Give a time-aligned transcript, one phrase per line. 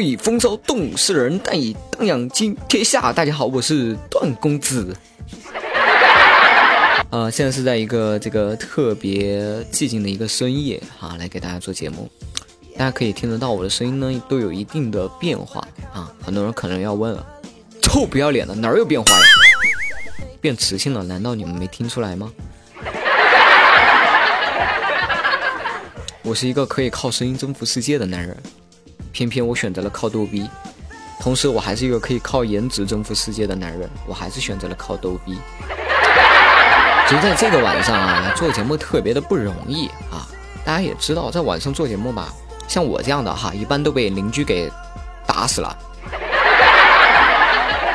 [0.00, 3.12] 不以风骚动世人，但以荡漾惊天下。
[3.12, 4.96] 大家好，我是段公子。
[7.10, 12.10] 啊， 现在是在一个这个特别寂静的一个深夜啊，来给大家做节目。
[12.78, 15.60] 大家可以听得到我的声音呢，都有一定的变化
[15.92, 16.10] 啊。
[16.24, 17.26] 很多人可能要问了，
[17.82, 19.24] 臭不要脸的哪儿有变化呀？
[20.40, 21.02] 变磁性了？
[21.02, 22.32] 难道你们没听出来吗？
[26.24, 28.34] 我是一个可以靠声音征服世界的男人。
[29.12, 30.48] 偏偏我选择了靠逗逼，
[31.20, 35.38] 同时我还是一个可以靠颜值征服世界的男人，我还是选择了靠逗逼。
[37.08, 40.28] 就在这个晚上啊，做节目特别的不容易啊！
[40.64, 42.28] 大家也知道，在晚上做节目吧，
[42.68, 44.70] 像我这样的哈，一般都被邻居给
[45.26, 45.76] 打死了，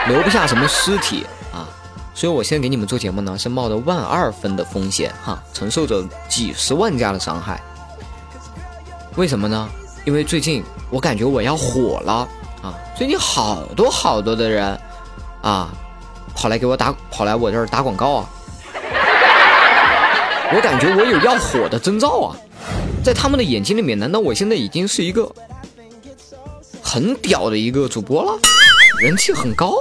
[0.09, 1.63] 留不下什么尸体啊。
[2.13, 7.61] 所以我现在给你们做节目呢，是冒着万二分的风险哈，承受着几十万加的伤害。
[9.15, 9.69] 为什么呢？
[10.05, 12.27] 因为最近我感觉我要火了
[12.61, 12.77] 啊！
[12.95, 14.79] 最近好多好多的人
[15.41, 15.73] 啊，
[16.35, 18.29] 跑来给我打，跑来我这儿打广告啊！
[20.53, 22.37] 我感觉我有要火的征兆啊！
[23.03, 25.29] 在他们的眼睛里面，难道我现在已经是一个
[26.83, 28.39] 很屌的一个主播了？
[29.01, 29.73] 人气很高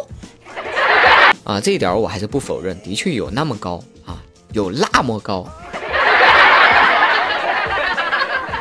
[1.45, 1.61] 啊！
[1.61, 4.17] 这一点我还是不否认，的确有那么高啊，
[4.53, 5.47] 有那么高。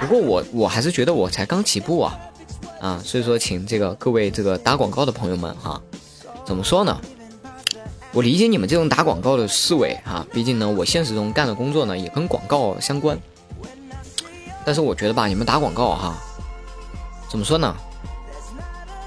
[0.03, 2.19] 不过我我还是觉得我才刚起步啊，
[2.81, 5.81] 啊，所以说请这个各位这个打广告的朋友们哈，
[6.45, 6.99] 怎么说呢？
[8.11, 13.17] 我理解你们这种打广告的思维哈，毕竟呢我现实中干的工作呢也跟广告相关，
[14.65, 16.15] 但是我觉得吧，你们打广告哈，
[17.29, 17.73] 怎么说呢？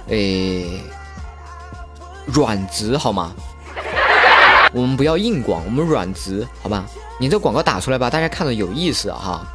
[0.09, 0.81] 诶，
[2.27, 3.35] 软直好吗？
[4.73, 6.87] 我们不要硬广，我们软直好吧？
[7.21, 9.47] 你这广告打出来吧，大家看着有意思哈。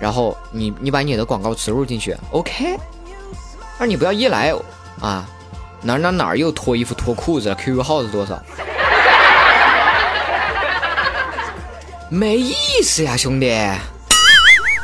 [0.00, 2.76] 然后你你把你的广告植入进去，OK。
[3.78, 4.52] 而你不要一来
[5.00, 5.28] 啊，
[5.82, 8.42] 哪哪哪又脱衣服脱裤子？QQ 号是多少？
[12.10, 13.46] 没意思呀，兄弟，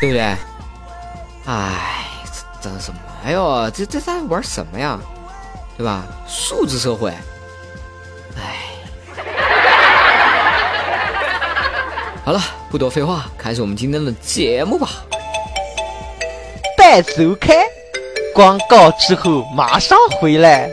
[0.01, 0.21] 对不对？
[1.47, 2.05] 哎，
[2.63, 3.01] 这这什么？
[3.25, 4.99] 哎呦，这这在玩什么呀？
[5.77, 6.05] 对吧？
[6.27, 7.13] 素质社会。
[12.27, 15.07] 好了，不多废话，开始我们今天的节目吧。
[16.77, 17.57] 待收看
[18.35, 20.69] 广告之后马上回来。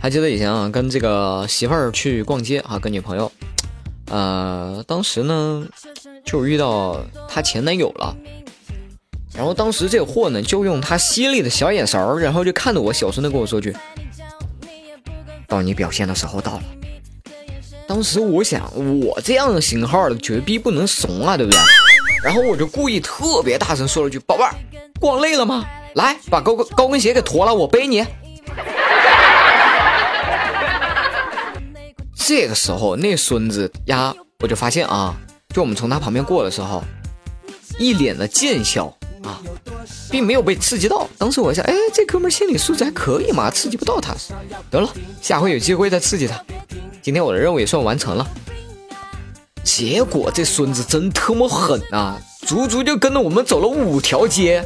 [0.00, 3.30] 还记得以前啊，跟这个媳妇儿去逛街啊，跟女朋友，
[4.06, 5.68] 呃，当时呢
[6.24, 8.16] 就遇到她前男友了。
[9.36, 13.76] 然后当时这货呢，就用他犀利的小眼神儿，然后就看着我，小声的跟我说句
[15.46, 16.62] ：“到你表现的时候到了。”
[17.86, 21.60] 当时我想，我这样的型号的绝逼不能怂啊，对不对？
[22.24, 24.54] 然后我就故意特别大声说了句：“宝贝儿，
[24.98, 25.66] 逛累了吗？
[25.94, 28.04] 来，把高跟高跟鞋给脱了，我背你。
[32.16, 35.14] ”这个时候，那孙子呀，我就发现啊，
[35.54, 36.82] 就我们从他旁边过的时候，
[37.78, 38.92] 一脸的贱笑。
[39.26, 39.40] 啊，
[40.10, 41.08] 并没有被刺激到。
[41.18, 44.14] 当时我想，哎，这哥们心理素质还可以嘛，刺激不到他。
[44.70, 44.88] 得了，
[45.20, 46.40] 下回有机会再刺激他。
[47.02, 48.26] 今天我的任务也算完成了。
[49.64, 54.64] 结果这孙子真特么狠啊，足足就跟着我们走了五条街，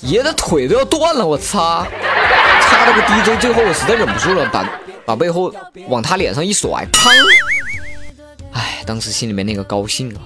[0.00, 1.86] 爷的腿都要断了，我擦！
[2.62, 4.68] 差了个 DJ，最后我实在忍不住了，把
[5.04, 5.52] 把背后
[5.88, 7.10] 往他脸上一甩，砰！
[8.52, 10.20] 哎，当时心里面那个高兴啊！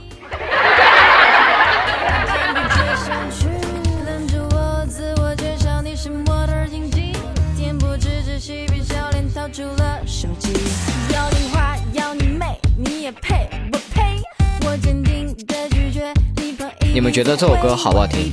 [16.98, 18.32] 你们觉得这首歌好不好听？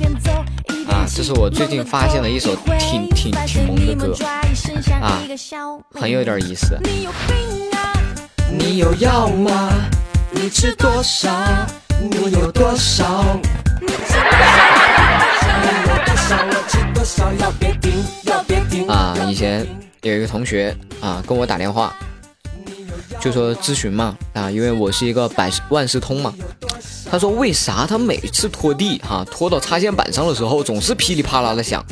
[0.88, 4.12] 啊，这是我最近发现的一首挺挺挺萌的歌，
[5.00, 5.22] 啊，
[5.94, 6.76] 很有点意思。
[8.50, 9.70] 你有药吗？
[10.32, 11.30] 你吃多少？
[12.10, 13.38] 你有多少？
[18.88, 19.64] 啊，以前
[20.02, 21.94] 有一个同学啊跟我打电话，
[23.20, 26.34] 就说咨询嘛啊，因为我是一个百万事通嘛，
[27.08, 31.84] 他说为啥他每次拖地哈拖到插线板上的时候总是噼里啪啦的响？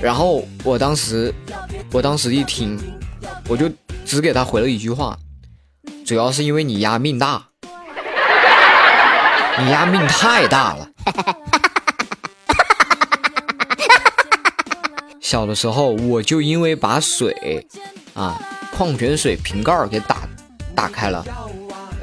[0.00, 1.32] 然后我当时
[1.90, 2.78] 我当时一听，
[3.48, 3.70] 我就
[4.04, 5.18] 只给他回了一句话，
[6.04, 7.46] 主要是因为你丫命大，
[9.58, 10.88] 你丫命太大了。
[15.20, 17.66] 小的时候我就因为把水
[18.14, 18.38] 啊
[18.76, 20.18] 矿泉水瓶盖给打
[20.74, 21.24] 打开了。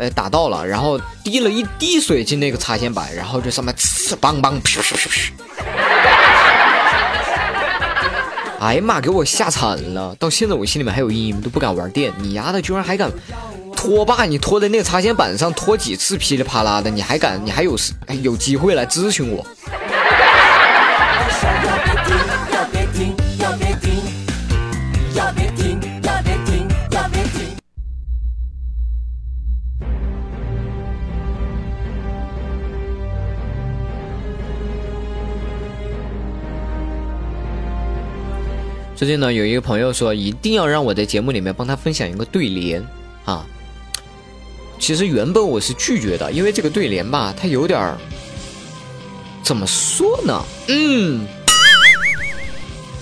[0.09, 5.31] 打到了，然后滴了一滴水进那个插线板，然后这上面呲邦邦，噗噗噗噗。
[8.59, 10.15] 哎呀妈，给我吓惨了！
[10.17, 12.13] 到现在我心里面还有阴影，都不敢玩电。
[12.19, 13.11] 你丫的居然还敢
[13.75, 17.77] 拖把，你拖在那个插线板上拖几次，噼里啪啦的，你还敢，你还有
[18.21, 19.45] 有机会来咨询我？
[39.03, 42.81] 最近呢，有一个朋友说一定要让我在节目里面帮他分享一个对联
[43.25, 43.45] 啊。
[44.79, 47.97] 其实原本我是拒绝的，因为这个对联吧，它有点儿
[49.43, 50.41] 怎么说呢？
[50.69, 51.27] 嗯，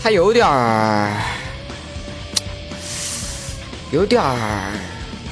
[0.01, 1.21] 它有点儿，
[3.91, 4.73] 有点儿，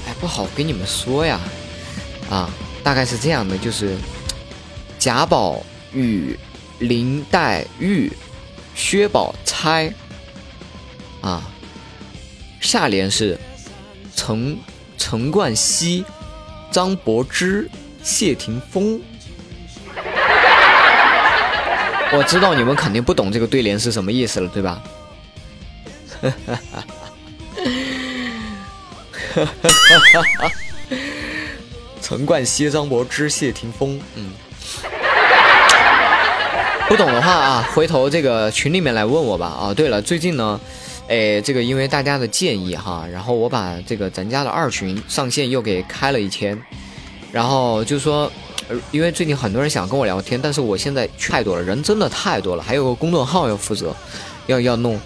[0.05, 1.39] 哎，不好跟你们说呀。
[2.29, 2.47] 啊，
[2.83, 3.97] 大概是这样的，就是
[4.99, 5.63] 贾宝
[5.95, 6.37] 玉、
[6.77, 8.13] 林黛玉、
[8.75, 9.91] 薛宝钗。
[11.21, 11.43] 啊，
[12.61, 13.37] 下联是
[14.15, 14.57] 陈
[14.97, 16.05] 陈冠希、
[16.71, 17.69] 张柏芝、
[18.01, 19.01] 谢霆锋。
[22.11, 24.81] 我知道你们肯定不懂这个对联是什么意思了，对吧？
[26.21, 26.83] 哈哈哈
[30.13, 30.51] 哈哈
[32.01, 34.31] 陈冠希、张柏芝、谢霆锋，嗯，
[36.87, 39.45] 不懂的话啊，回头这个群里面来问我吧。
[39.45, 40.59] 啊，对了，最近呢。
[41.09, 46.55] 哎，这个因为大家的建议哈，然后我把这个咱家的二群上线又给开了一天，
[47.31, 48.31] 然后就说，
[48.91, 53.91] 因为最近很多人想跟我聊天，但是我现在太多了，人真的太多了，还有个公众号要负责，
[54.45, 54.99] 要要弄，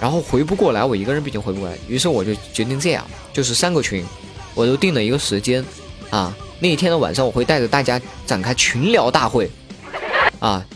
[0.00, 4.04] 然后回不过来，我一个人毕竟回不过来，于是我就决定这样，就是三个群，
[4.52, 5.64] 我都定了一个时间，
[6.10, 9.48] 啊，那一天的晚上我会带着大家展开群聊大会，
[10.40, 10.66] 啊，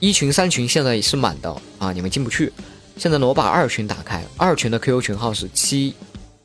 [0.00, 2.52] 一群三群现在是满的啊，你们进不去。
[2.98, 5.94] 现在呢，我把二群打开，二群的 QQ 群号是七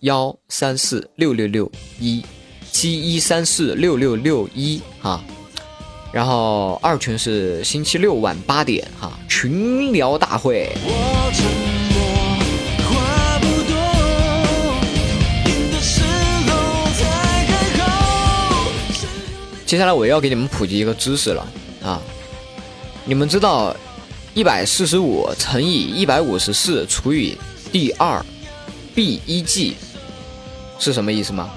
[0.01, 1.69] 幺三四六六六
[1.99, 2.23] 一
[2.71, 5.19] 七一三四六六六一哈，
[6.11, 10.71] 然后二群是星期六晚八点哈，群聊大会。
[19.65, 21.47] 接下来我要给你们普及一个知识了
[21.83, 21.99] 啊，
[23.05, 23.75] 你们知道？
[24.35, 27.37] 一百四十五乘以一百五十四除以
[27.71, 28.19] 第二
[28.95, 29.75] ，b 一 g
[30.79, 31.51] 是什么意思吗？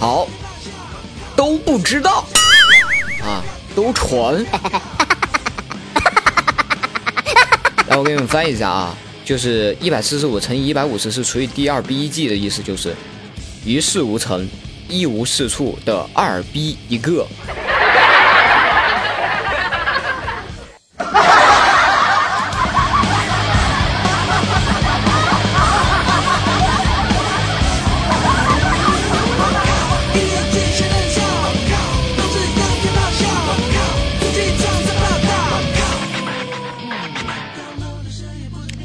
[0.00, 0.26] 好，
[1.36, 2.24] 都不知道
[3.22, 3.40] 啊，
[3.76, 4.34] 都传。
[7.86, 12.92] 来，我给你们翻译一下啊，就是一百四十五乘以一百五十四除以第二 b 一 g 的意思就是。
[13.66, 14.46] 一事无成，
[14.90, 17.26] 一无是处的二逼一个。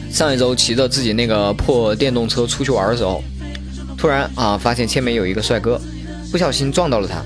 [0.09, 3.21] 上一周骑着自己那个破电动车出去玩的时候。
[3.99, 5.79] 突然啊，发现前面有一个帅哥，
[6.31, 7.21] 不小心撞到了他。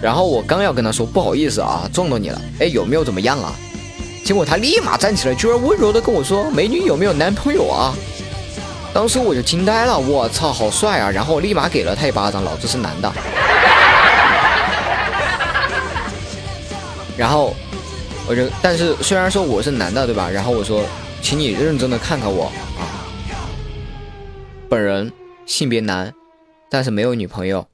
[0.00, 2.40] 然后我刚要跟他说不好意思啊，撞到你了。
[2.58, 3.54] 哎，有没有怎么样啊？
[4.24, 7.94] 结果他立马站起来，居然温柔的跟我说：“美女有没有男朋友啊？”
[8.94, 11.10] 当时我就惊呆了，我操，好帅啊！
[11.10, 13.12] 然后我立马给了他一巴掌，老子是男的。
[17.16, 17.54] 然后
[18.26, 20.30] 我就，但是虽然说我是男的，对吧？
[20.30, 20.82] 然后我说，
[21.20, 22.44] 请你认真的看看我
[22.78, 23.04] 啊，
[24.68, 25.12] 本人。
[25.46, 26.12] 性别男，
[26.70, 27.66] 但是没有女朋友。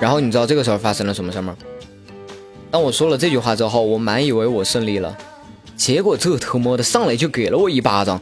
[0.00, 1.56] 然后你知道这个时候发生了什么事吗？
[2.70, 5.16] 当我说了这句话之后，我满以为我胜利了，
[5.74, 8.20] 结果这特么的上来就给了我一巴掌。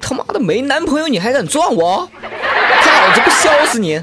[0.00, 2.08] 他妈的没男朋友你还敢撞我？
[2.20, 4.02] 看老子不削死你！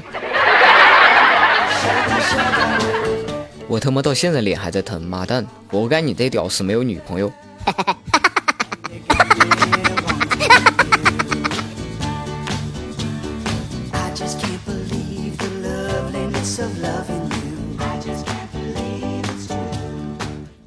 [3.68, 7.32] 我他妈到现在脸还在疼，妈蛋，活该你这屌丝没有女朋友。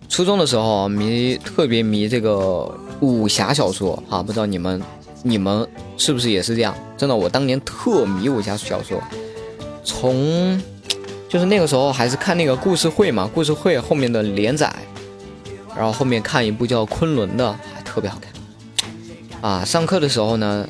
[0.08, 4.82] 初中的时候迷特别迷这个武侠小说啊，不知道你们
[5.28, 5.68] 你们
[5.98, 6.76] 是不是也是这样？
[6.96, 9.02] 真的，我当年特迷武侠小说，
[9.84, 10.62] 从
[11.28, 14.72] 就是那个时候还是看那个故事会嘛，故事会后面的连载，
[15.76, 18.32] 然后后面看一部叫《昆仑》的，还特别好看。
[19.42, 20.70] 啊，上课的时候呢，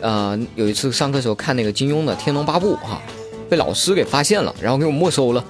[0.00, 3.02] 呃，有一次上课的时候看那个金庸的《天龙八部》哈，
[3.50, 5.44] 被老师给发现了，然后给我没收了，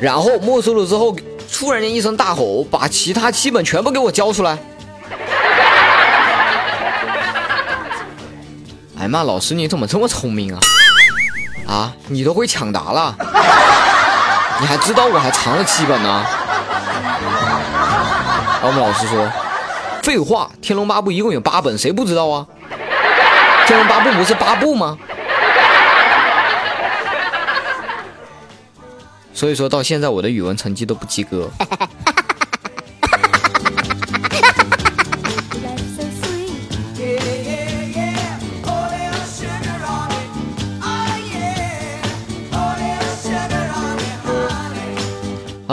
[0.00, 1.16] 然后没收了之后。
[1.56, 4.58] 突然间一声大吼，把其他七本全部给我交出来！
[9.04, 10.60] 哎妈，老师你怎么这么聪明啊？
[11.68, 13.14] 啊，你都会抢答了？
[14.60, 16.24] 你还知道我还藏了七本呢？
[18.62, 19.30] 然后我们老师说
[20.02, 22.46] ：“废话，《天龙八部》一共有八本，谁不知道啊？
[23.66, 24.96] 《天龙八部》不是八部吗？”
[29.34, 31.50] 所以说到现在，我的语文成绩都不及格。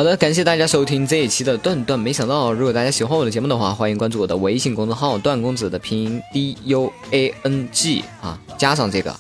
[0.01, 2.51] 好的，感谢大家收听这一期的段段没想到。
[2.51, 9.15] 如果大家喜欢我的节目的话，欢迎关注我的微信公众号“段公子”的拼音 D U A N G 啊，加上这个。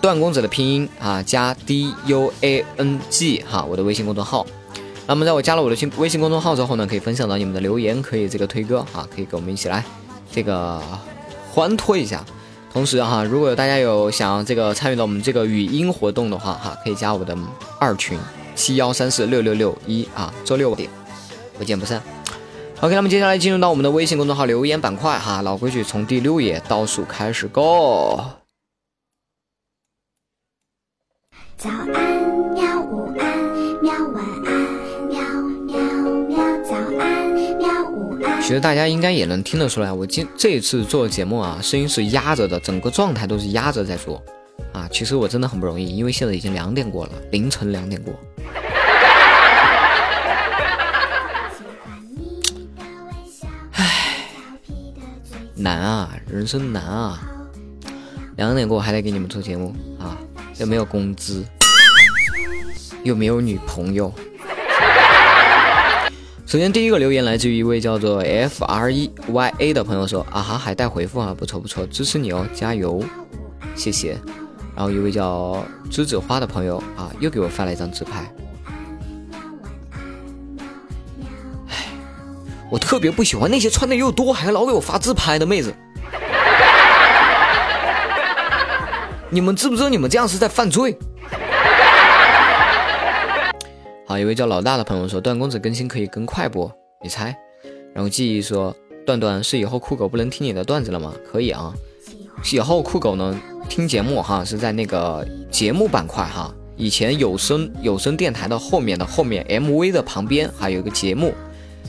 [0.00, 4.46] 段公子的拼音啊，加 D U A N G 哈，我的微信公众号。
[5.08, 9.84] 那么在我加了我的新微信公众号之后呢，可以分享到你们的留言，可以这个推歌啊，可以跟我们一起来
[10.30, 10.80] 这个
[11.50, 12.24] 欢脱一下。
[12.72, 17.36] 同时哈，如果大家有想这个参与到我们这个语音活动的话哈，可以加我的
[17.80, 18.16] 二群
[18.54, 20.88] 七幺三四六六六一啊，周六点
[21.58, 22.02] 不见不散。
[22.80, 28.20] OK，那么接下来进入到我们的微信公众号留言板块哈，老规矩，从第六页倒数开始，Go。
[31.56, 31.86] 早安，
[32.54, 32.80] 喵！
[32.82, 33.38] 午安，
[33.80, 33.92] 喵！
[34.08, 34.52] 晚安，
[35.06, 35.22] 喵
[35.68, 35.78] 喵
[36.26, 36.36] 喵！
[36.64, 37.88] 早安，喵！
[37.88, 38.42] 午安。
[38.42, 44.20] 其实大家应该也能听得出来，我今这一次做节目啊，声音是压着的，整个状态都是压着在做
[44.72, 44.88] 啊。
[44.90, 48.12] 其实我真的很不容易，因为现在已经两点过了，凌晨两点过。
[55.62, 57.20] 难啊，人生难啊！
[58.36, 60.18] 两点过还得给你们做节目啊。
[60.58, 61.44] 又没有工资，
[63.04, 64.12] 又没有女朋友。
[66.44, 73.02] 首先，第一个留言来自于一位叫做 F R E Y A 的朋友说：“啊哈，还带回复啊，不错不错，支持你哦，加油，
[73.74, 74.18] 谢谢。”
[74.76, 78.30] 然后一位叫栀子花的朋友啊，又给我发了一张自拍。
[82.72, 85.74] 我特别不喜欢那些穿的又多还老给我发自拍的妹子。
[89.28, 90.96] 你们知不知道你们这样是在犯罪？
[94.06, 96.70] 好，一位叫老大的朋友说：“段公子更新可以更快不？
[97.02, 97.36] 你猜？”
[97.94, 98.74] 然后记忆说
[99.04, 101.12] ：“段段是以后酷狗不能听你的段子了吗？
[101.30, 101.74] 可以啊，
[102.50, 103.38] 以后酷狗呢
[103.68, 111.34] 听节目哈是在那个节目板块哈，以前有声有声电台的后面的后面 MV 的旁边还有一个节目，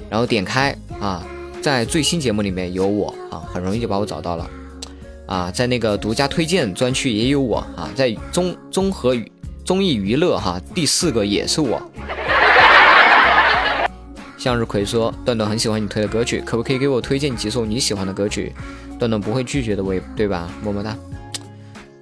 [0.09, 1.25] 然后点开啊，
[1.62, 4.50] 在最新节目里面有我啊，很容易就把我找到了。”
[5.25, 9.15] 啊，在那个独家推荐专区也有我啊，在综综合
[9.63, 11.81] 综艺娱乐哈，第四个也是我。
[14.38, 18.53] 向日葵说：“段段很喜欢你推的歌曲，可不可以给我推荐几首你喜欢的歌曲？
[19.00, 20.51] 段段不会拒绝的，我也对吧？
[20.62, 20.93] 么么哒。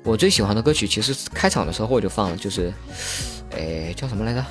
[0.03, 2.74] 我最喜欢的歌曲其实开场的时候我就放了，就是，
[3.55, 4.43] 哎，叫什么来着？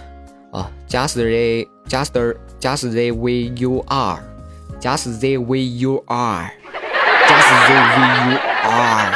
[0.53, 8.33] 啊，Just the Just the Just the way you are，Just the way you are，Just the way
[8.33, 8.39] you。
[8.63, 9.13] are！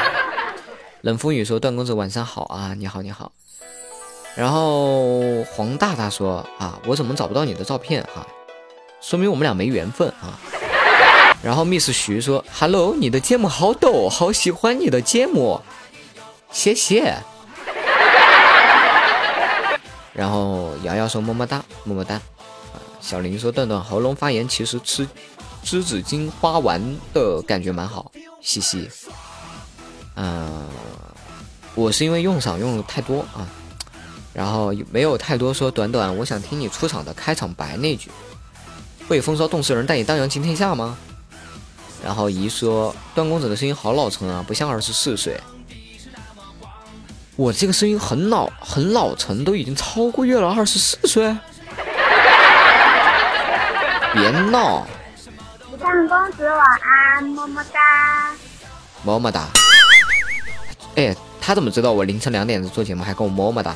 [1.02, 3.30] 冷风雨说：“段公子晚上好啊，你好你好。”
[4.34, 8.26] 然后黄大大说：“啊，我怎么找不到你的照片啊？
[9.00, 10.38] 说明我们俩没缘分啊。”
[11.42, 15.60] 然后 Miss 徐说：“Hello，你的节目好逗，好喜欢你的节目，
[16.50, 17.14] 谢谢。”
[20.14, 22.18] 然后瑶瑶说：“么么哒，么么哒。”
[23.02, 25.06] 小林说：“段段喉咙发炎，其实吃
[25.64, 26.80] 栀子金花丸
[27.12, 28.88] 的感觉蛮好，嘻嘻。”
[30.16, 30.68] 嗯，
[31.74, 33.44] 我是因为用嗓用的太多啊，
[34.32, 38.10] 然后没有太多说短短，我想听你出场的开场白那句，
[39.08, 40.96] 会风骚动世人，带你荡漾惊天下吗？
[42.04, 45.40] 然后姨说段公子的声音好老成啊，不像二十四岁。
[47.36, 51.24] 我这个声音很老很老成，都已经超过月了二十四岁。
[54.14, 54.86] 别闹！
[55.76, 57.80] 段公子晚安，么么哒，
[59.02, 59.48] 么么哒。
[60.94, 63.74] 哎，他怎么知道我凌晨两点做节目还跟我么么哒？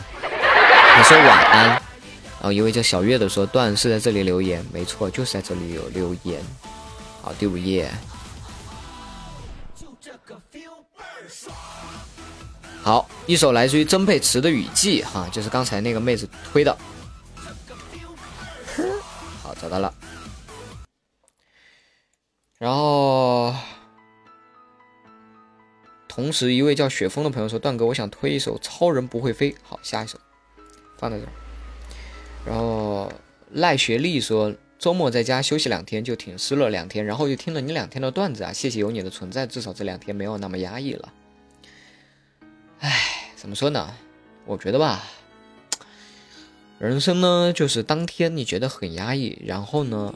[0.95, 6.41] 他说晚安，然后一位叫小月的说段是在这里留言，没错，就是在这里有留言。
[7.21, 7.91] 好，第五页。
[12.89, 16.75] 好，一首来自于曾沛慈的雨季，哈，就是刚才那个妹子推的。
[19.43, 19.93] 好，找到了。
[22.57, 23.55] 然后，
[26.09, 30.19] 同时一位叫雪峰的朋友说：“段哥，我想推一首《超人不会飞》。”好，下一首。
[30.97, 31.29] 放在这儿，
[32.47, 33.13] 然后
[33.53, 41.13] 赖学历说周末在家休息两天就挺失落两天，然后又听了你两天的段子啊，谢谢有你的存在，至少这两天没有那么压抑了。
[42.81, 43.95] 唉，怎么说呢？
[44.47, 45.03] 我觉得吧，
[46.79, 50.15] 人生呢就是当天你觉得很压抑，然后呢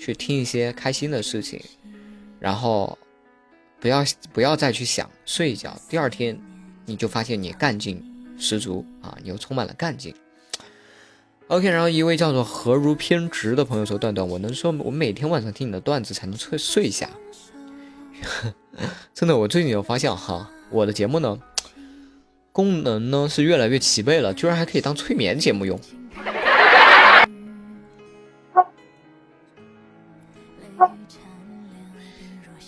[0.00, 1.60] 去听一些开心的事情，
[2.40, 2.98] 然后
[3.80, 6.38] 不要不要再去想，睡一觉，第二天
[6.86, 8.10] 你就发现你干劲。
[8.36, 9.16] 十足啊！
[9.22, 10.12] 你又充满了干劲。
[11.46, 17.08] OK，然后一位叫做何如偏执的朋友说：“段段，我能说我每天晚上听你的段子才能睡睡下。
[19.14, 21.38] ”真的，我最近有发现哈，我的节目呢，
[22.54, 25.76] 功能呢是越来越齐备了，居然还可以当催眠节目用。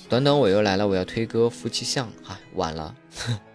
[0.08, 2.92] 短短我又来了，我要推歌《夫妻相》啊，晚了。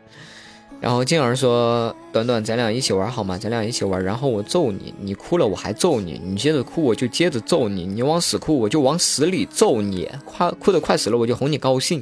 [0.79, 3.37] 然后静儿说：“短短，咱俩一起玩好吗？
[3.37, 4.01] 咱俩一起玩。
[4.01, 12.01] 然后我揍你，你哭了我还揍你，你接着哭我就接着揍你，你往死哭我就往死里揍你，快哭的快死了我就哄你高兴，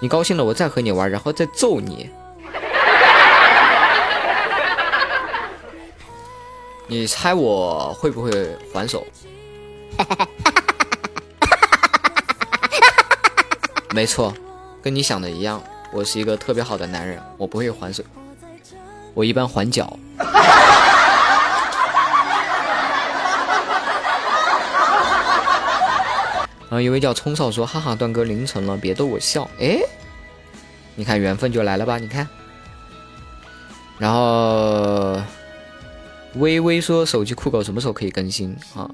[0.00, 2.10] 你高兴了我再和你玩，然后再揍你。
[6.88, 9.06] 你猜我会不会还手？
[13.92, 14.32] 没错，
[14.82, 18.02] 跟你想的一样。”我是一个特别好的男人，我不会还手，
[19.14, 19.96] 我一般还脚。
[26.70, 29.78] 然后一位叫冲少说：“哈哈，段哥凌晨了，别逗我笑。”哎，
[30.94, 31.96] 你看缘分就来了吧？
[31.98, 32.28] 你看。
[33.98, 35.18] 然后
[36.34, 38.88] 微微说：“手机酷狗什么时候可以更新啊？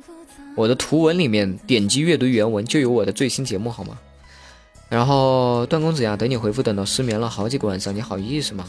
[0.57, 3.99] 我的图文里面点击阅读原文就有我的最新节目，好吗？”
[4.89, 8.65] 然后段公子呀，等你回复等到失眠了好几个晚上，你好意思吗？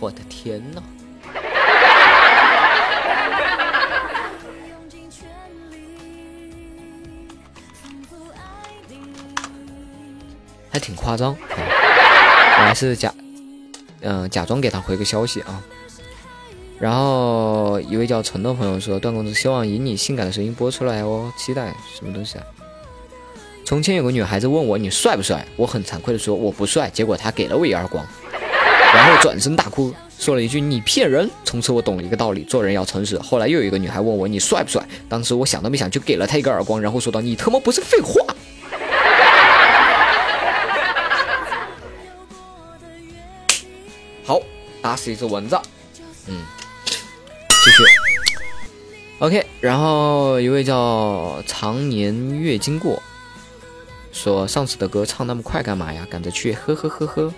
[0.00, 0.82] 我的天呐！
[10.70, 13.14] 还挺夸张，我还是假，
[14.00, 15.62] 嗯，假装给他回个消息啊。
[16.78, 22.44] 然后一位叫陈的朋友说：“段公子希望以你性感的声音播出来哦，期待什么东西啊？”
[23.64, 28.04] 从前有个女孩子问我你帅不帅，我很惭愧的说我不帅，结果她给了我一耳光，
[28.94, 31.30] 然后转身大哭，说了一句你骗人。
[31.44, 33.18] 从此我懂了一个道理，做人要诚实。
[33.20, 38.20] 后来又有一个女孩问我你帅不帅，当时我想都没想就给了她一个耳光，然后说道你他妈不是废话。
[44.26, 44.38] 好，
[44.82, 45.58] 打死一只蚊子，
[46.28, 46.42] 嗯，
[47.64, 47.82] 继续。
[49.20, 53.02] OK，然后一位叫常年月经过。
[54.12, 56.06] 说上次的歌唱那么快干嘛呀？
[56.10, 57.34] 赶着去，呵呵呵呵。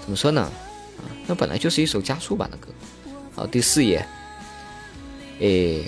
[0.00, 0.42] 怎么说呢？
[0.42, 2.68] 啊，那本来就是一首加速版的歌。
[3.34, 4.04] 好，第四页。
[5.38, 5.84] 诶，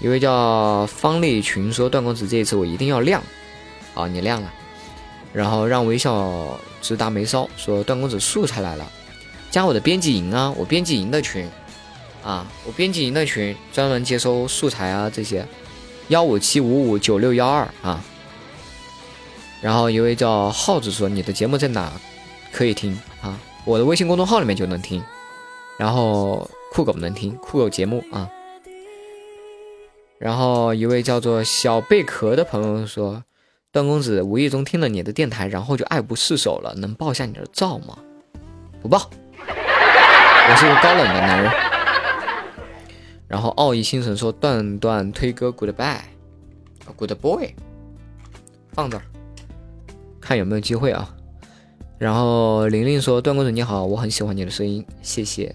[0.00, 3.22] 一位叫方立群说：“段公子，这一次我一定要亮。”
[3.92, 4.52] 好，你亮了。
[5.32, 8.90] 然后让微笑直达眉梢说：“段公子素材来了，
[9.50, 11.46] 加我的编辑营啊，我编辑营的群
[12.22, 15.46] 啊，我编辑营的群专门接收素材啊这些。
[16.08, 18.02] 幺五七五五九六幺二啊。”
[19.62, 21.92] 然后一位叫耗子说：“你的节目在哪
[22.50, 23.38] 可以听啊？
[23.64, 25.00] 我的微信公众号里面就能听，
[25.78, 28.28] 然后酷狗能听酷狗节目啊。”
[30.18, 33.22] 然后一位叫做小贝壳的朋友说
[33.70, 37.96] ：“段公子无意中听了你的电台，然后就爱不释手了，能抱下你的照吗？”
[38.82, 39.08] 不报，
[39.46, 41.69] 我是个高冷的男人。
[43.30, 47.54] 然后奥义星神说：“段段推歌，Goodbye，Good boy，
[48.72, 49.04] 放这儿。”
[50.20, 51.14] 看有没有机会啊！
[51.96, 55.54] 然后玲玲说：“段公子你好，我很喜欢你的声音，谢谢。”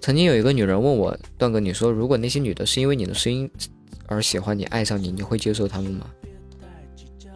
[0.00, 3.50] 曾经有一个女人问我，段哥，你说如果那些女的是因为你的声音
[4.06, 6.08] 而喜欢你、爱上你，你会接受她们吗？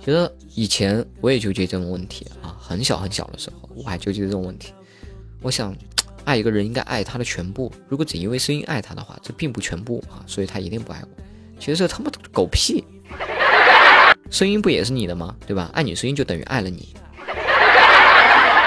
[0.01, 4.73] 其实以前我也纠结这种问题啊，很小很小的时候我还纠结这种问题。
[5.43, 5.75] 我想，
[6.27, 11.09] 爱一个人应该爱他的全部，如果只因为声音爱他的话，这并不全部啊，所以他一定不爱我。
[11.59, 12.85] 其实这他妈的狗屁，
[14.29, 15.35] 声音不也是你的吗？
[15.47, 15.71] 对吧？
[15.73, 16.95] 爱你声音就等于爱了你。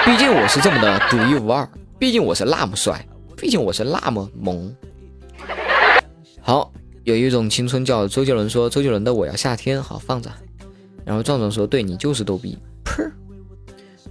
[0.06, 1.68] 毕竟我是这么的独一无二，
[1.98, 4.74] 毕竟我是那么帅，毕竟我是那么萌。
[6.40, 6.72] 好，
[7.04, 10.32] 有一种青春叫周杰伦说周杰伦的我要夏天，好放着。
[11.04, 12.58] 然后壮壮说对你就是逗逼，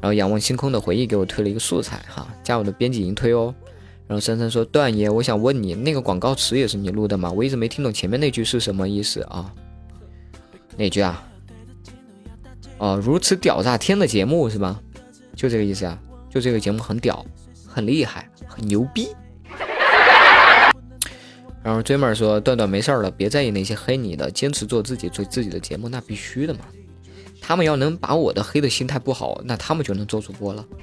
[0.01, 3.53] 然后仰望星空的回忆给我推了一个素材哈，加我的编辑营推哦。
[4.07, 7.31] 然后珊珊说段爷，我想问你，那个广告词也是你录的吗？
[7.31, 9.53] 我一直没听懂前面那句是什么意思啊？
[10.77, 11.23] 哪句啊？
[12.77, 14.81] 哦，如此屌炸天的节目是吧？
[15.35, 15.99] 就这个意思啊？
[16.29, 17.25] 就这个节目很屌，
[17.67, 19.09] 很厉害，很牛逼。
[21.62, 26.62] 然后追妹说段段没事了，别在意那些黑你的，坚持做自己，做自己的节目，那必须的嘛。
[27.41, 30.63] 他们要能把我的黑的心态不好，那他们就能做主播了。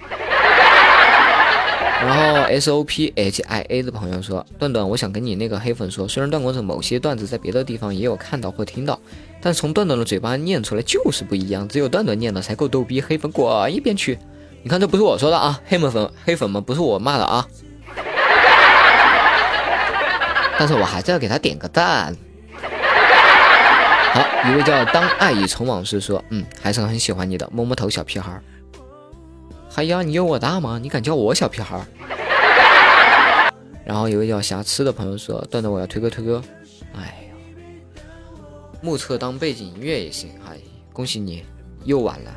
[1.98, 9.00] 然后 S O P H I A 的朋友说：“段段，我想跟你那个黑粉说，虽然段公子某些段子在别的地方也有看到或听到，
[9.40, 13.00] 但从段段的嘴巴念出来就是不一样，只有段段念的才够逗逼。
[13.00, 14.18] 黑粉滚一边去！
[14.62, 17.46] 你看，这不是我说的啊，黑粉黑粉们不是我骂的啊。
[20.58, 22.14] 但是我还是要给他点个赞。
[24.48, 28.40] 一位叫当爱已成往事说：嗯，还是很喜欢你的，摸摸头，小屁孩。”
[29.74, 30.78] 哎呀，你有我大吗？
[30.80, 31.84] 你敢叫我小屁孩？
[33.84, 36.42] 然后一位叫瑕疵的朋友说：“段段，我要推歌推歌。”
[36.94, 38.02] 哎呀，
[38.80, 40.30] 目测当背景音乐也行。
[40.48, 40.58] 哎，
[40.92, 41.44] 恭喜你，
[41.84, 42.30] 又晚了。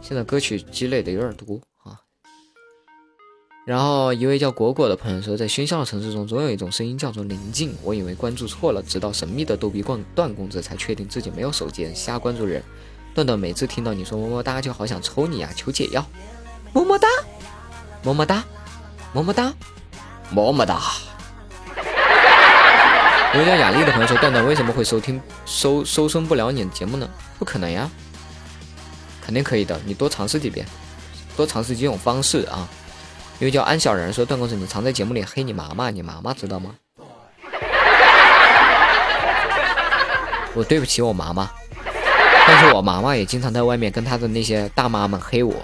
[0.00, 1.60] 现在歌曲积累的有点多。
[3.64, 7.72] 然后一位叫果果的朋友说：“在喧嚣的城市中，总有一种声音叫做宁静。
[7.84, 12.60] 我以为关注错了，直到神秘的逗比冠段公子才确定自己没有手贱，瞎关注人。”
[13.14, 15.50] 段段每次听到你说么么哒，就好想抽你啊！
[15.54, 16.04] 求解药，
[16.72, 17.06] 么么哒，
[18.02, 18.42] 么么哒，
[19.12, 19.54] 么么哒，
[20.30, 20.80] 么么哒。
[23.34, 27.08] 一位叫雅丽的朋友说，段段为什么会收听收收声不了你的节目呢？
[27.38, 27.88] 不可能呀，
[29.20, 30.66] 肯定可以的，你多尝试几遍，
[31.36, 32.68] 多尝试几种方式啊。
[33.42, 36.76] 有叫安小人说，段公子你常在节目里黑你妈妈，你妈妈知道吗？
[40.54, 41.50] 我对不起我妈妈。
[42.46, 45.56] 但是我妈妈也经常在外面跟她的那些大妈们黑我。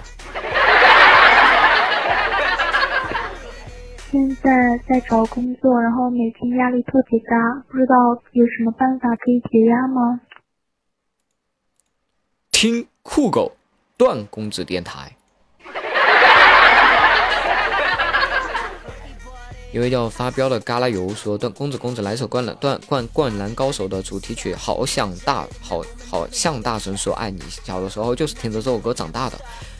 [4.11, 7.95] 现在在找工作，然后每天压力特别大，不知道
[8.33, 10.19] 有什么办法可以解压吗？
[12.51, 13.55] 听酷狗
[13.95, 15.15] 段公子电台。
[19.71, 27.39] 一位叫发飙的嘎啦油说：“段公子公子来首灌篮段灌灌篮高手的主题曲，好想大好好像大声说爱你。
[27.63, 29.39] 小的时候就是听着这首歌长大的，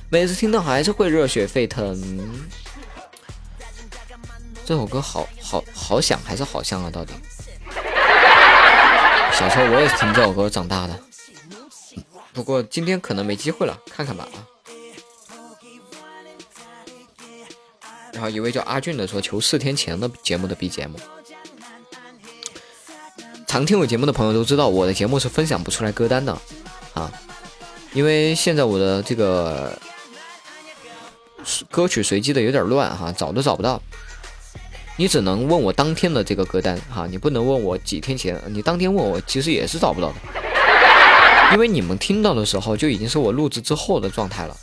[0.09, 2.39] 每次听到还是会热血沸腾。
[4.63, 6.91] 这首歌好好好想还是好像啊？
[6.91, 7.13] 到底？
[9.33, 10.99] 小时候我也是听这首歌长大的，
[12.31, 14.37] 不过今天可能没机会了，看看吧啊。”
[18.13, 20.91] 然后一位叫阿俊的说求四天前的节目的 BGM。
[23.47, 26.37] 常听我节目的朋友都知道，我的节目是分享不出来歌单的
[26.93, 27.11] 啊，
[27.93, 29.75] 因为现在我的这个
[31.71, 33.81] 歌曲随机的有点乱哈，找都找不到。
[34.97, 40.15] 你只能问我当天的这个歌单哈，你不能问我几天前，你当天问我其实也是找不到的，
[41.53, 44.55] 因为你们听到的时候就已经是我录制之后的状态了。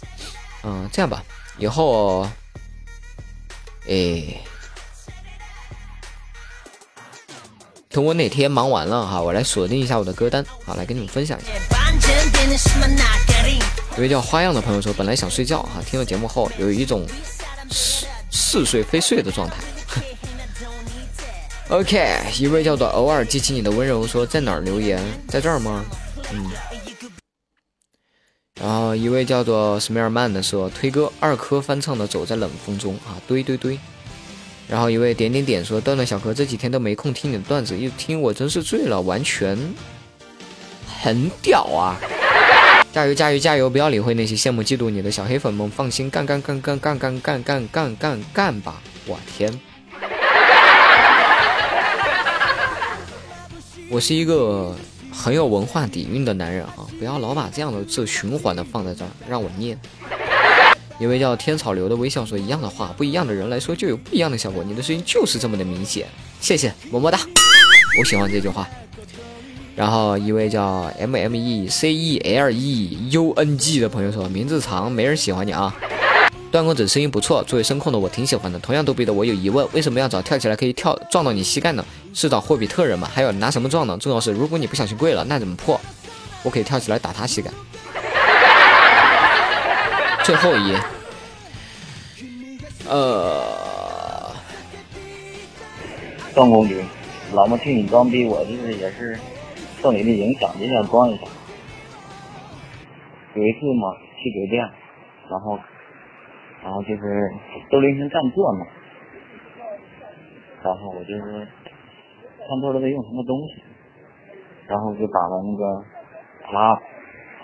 [0.63, 1.25] 嗯，这样吧，
[1.59, 2.29] 以后。
[3.89, 4.41] 哎，
[7.89, 11.51] 等我哪天忙完了哈，我来锁定一下我的歌单，好来跟你们分享一下。
[13.97, 17.07] 一位叫花样的朋友说，本来想睡觉哈，听了节目后有一种
[17.71, 19.57] 似似睡非睡的状态。
[21.71, 25.03] OK，一位叫做偶尔记起你的温柔说，在哪儿留言？
[25.29, 25.85] 在这儿吗？
[26.33, 26.51] 嗯。
[28.97, 33.79] 一位叫做斯米尔曼的说：“推哥二科翻唱的《走在冷风中》啊，对对对。”
[34.69, 39.57] 然后一位点点点说：“段段小哥这几天都没空听你的段子，一听我真是醉了，完全
[41.03, 41.97] 很屌啊！
[42.93, 43.71] 加油加油加油！
[43.71, 48.81] 不要理会那些羡慕嫉妒你的小黑粉们，放心干干干干干干干干干干干吧！
[49.07, 49.61] 我天，
[53.91, 54.75] 我是一个。”
[55.17, 59.77] 很有文化底蕴的男人啊，不要老把这样的字循环的放在这儿让我念。
[60.99, 64.63] 一位叫天草流的微笑说：“一样的话，不一样的人来说就有不一样的效果。
[64.63, 66.07] 你的声音就是这么的明显。”
[66.41, 67.19] 谢谢，么么哒，
[67.99, 68.69] 我喜欢这句话。
[69.75, 75.75] 然后一位叫 M M E C E L E U N G 的朋友说：“名字长，没人喜欢你啊。”
[76.57, 78.59] 段公子声音不错，作为声控的我挺喜欢的。
[78.61, 81.85] 同样逗逼的我有疑问：为什么要找跳起来可以跳撞到你膝盖呢？
[82.15, 83.07] 是找霍比特人吗？
[83.13, 83.95] 还有拿什么撞呢？
[83.99, 85.79] 重要是如果你不小心跪了，那怎么破？
[86.43, 87.51] 我可以跳起来打他膝盖。
[90.25, 90.81] 最后一页，
[92.89, 94.35] 呃，
[96.35, 96.83] 段公子，
[97.35, 99.21] 老母替你装逼，我就是也是
[99.83, 101.23] 受你的影响，就想装一下。
[103.35, 104.65] 有一次嘛，去酒店，
[105.29, 105.59] 然后。
[106.67, 107.01] 然后就是
[107.71, 108.67] 都凌晨站座嘛，
[110.65, 111.23] 然后我就是
[112.43, 113.63] 看座都在用什么东西，
[114.67, 115.63] 然后就把了那个
[116.51, 116.75] 拉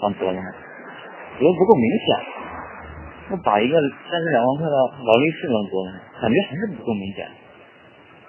[0.00, 0.44] 放桌子上，
[1.38, 2.06] 觉得不够明显，
[3.30, 3.78] 那把一个
[4.11, 7.28] 三十两万块的劳力士放桌子上，感觉还是不够明显，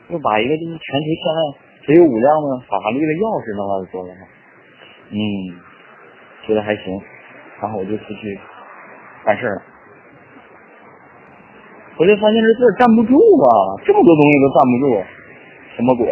[0.09, 1.41] 又把一个就是全球现在
[1.87, 4.21] 只有五辆的法拉利的钥匙扔到桌子上，
[5.09, 5.17] 嗯，
[6.45, 7.01] 觉得还行，
[7.59, 8.39] 然后我就出去
[9.25, 9.72] 办事了。
[11.95, 13.77] 回来发现这字站不住啊！
[13.85, 14.97] 这么多东西都站不住，
[15.77, 16.07] 什么鬼？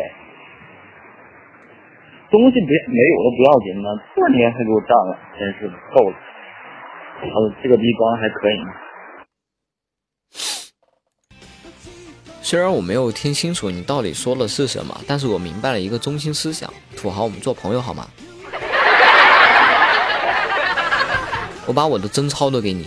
[2.30, 6.15] 东西不没有了不要紧呢，字你还给我占了，真是够了。
[7.24, 7.28] 呃，
[7.63, 8.54] 这个逼装还可以。
[12.41, 18.08] 虽然我没有听清楚你到底说的是什么，但是我明白了一个中心思想：土豪，我们做朋友好吗？
[21.65, 22.86] 我把我的真钞都给你。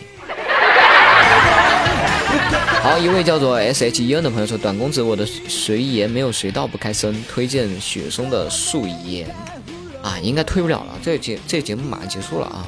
[2.85, 9.27] 好，一位叫做 S H E N 的朋友说：“短公子，我的随言没有随到不开声，推荐雪松的素颜
[10.03, 12.67] 啊，应该推不了了，这节这节目马上结束了啊。”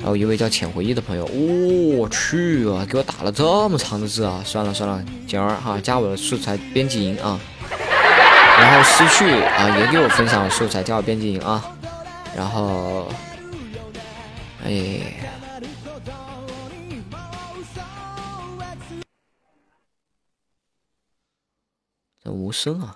[0.00, 7.38] 然后一位叫浅回忆的朋友，我去啊，给我打了这么长的字啊，算了算了，简儿哈，加我的素材编辑营啊。
[8.58, 11.62] 然后失去啊，也给我分享了素材，加我编辑营啊。
[12.34, 13.06] 然后，
[14.64, 14.72] 哎。
[22.46, 22.94] 无声啊！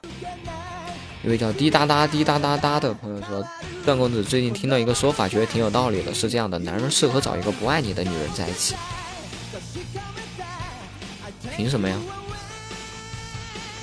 [1.24, 3.44] 一位叫滴答答滴答答答的朋友说
[3.84, 8.76] ：“段公子最近听到一个说法，觉得挺有道理的，是这样的，男人适合找一个不爱你的女人在一起。
[11.56, 11.96] 凭什么呀？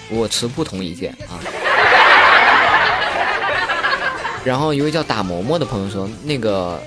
[0.10, 1.36] 我持不同意见啊。”
[4.46, 6.82] 然后一位叫打嬷嬷的朋友说：“那个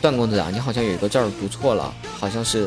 [0.00, 2.66] 段公子啊，你好像有一个字儿读错了，好像是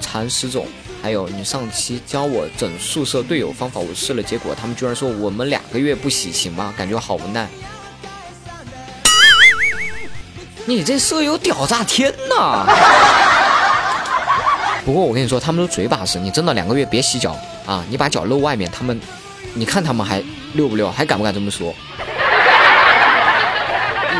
[0.00, 0.64] 蚕丝种。”
[1.04, 6.72] 还有你上期教我整宿舍队友方法，我试了，结果他们居然说我们两个月不洗，行吗？
[6.78, 7.46] 感觉好无奈。
[10.64, 12.64] 你这舍友屌炸天呐！
[14.86, 17.36] 不过我跟你说，他们都嘴把式，你真的两个月别洗脚
[17.66, 17.84] 啊！
[17.90, 18.98] 你把脚露外面，他们，
[19.52, 21.74] 你看他们还溜不溜，还敢不敢这么说？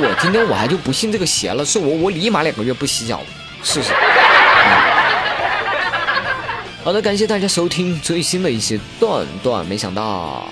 [0.02, 3.22] 我今天我还就不信这个邪了，是我我立马两个月不洗脚
[3.62, 3.94] 试试。
[6.84, 10.46] 好的，感谢大家收听最新的一期段段，没想到，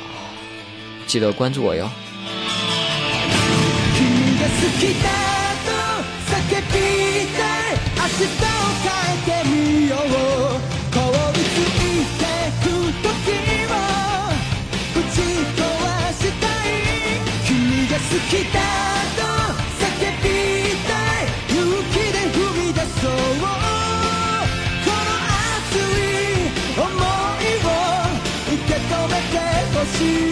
[1.06, 1.86] 记得关注我哟。
[30.02, 30.31] you.